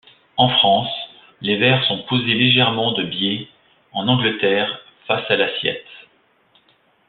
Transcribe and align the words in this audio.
En 0.35 0.49
France, 0.49 0.89
les 1.41 1.57
verres 1.57 1.85
sont 1.85 2.01
posés 2.09 2.33
légèrement 2.33 2.93
de 2.93 3.03
biais, 3.03 3.47
en 3.93 4.07
Angleterre 4.07 4.79
face 5.05 5.29
à 5.29 5.35
l'assiette. 5.35 5.85